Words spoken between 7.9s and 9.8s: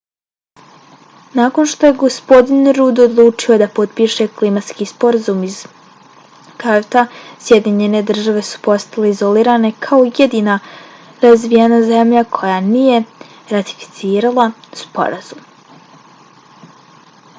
države su postale izolirane